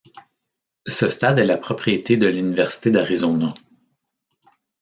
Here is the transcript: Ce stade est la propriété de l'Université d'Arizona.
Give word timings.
Ce 0.87 1.09
stade 1.09 1.37
est 1.37 1.45
la 1.45 1.59
propriété 1.59 2.17
de 2.17 2.25
l'Université 2.25 2.89
d'Arizona. 2.89 3.53